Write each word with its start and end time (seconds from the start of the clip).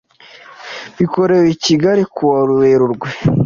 Bikorewe 0.97 1.45
i 1.55 1.57
Kigali 1.63 2.03
kuwa 2.13 2.39
Werurwe 2.59 3.07